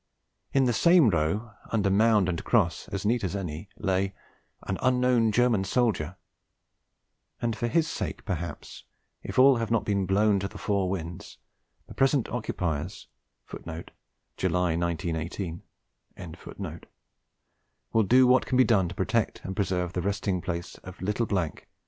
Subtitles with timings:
[0.51, 4.15] In the same row, under mound and cross as neat as any, lay
[4.63, 6.15] 'an unknown German soldier';
[7.39, 8.83] and for his sake, perhaps,
[9.21, 11.37] if all have not been blown to the four winds,
[11.87, 13.09] the present occupiers
[13.51, 13.83] will
[18.07, 21.37] do what can be done to protect and preserve the resting place of 'little' and
[21.37, 21.65] his Jocks.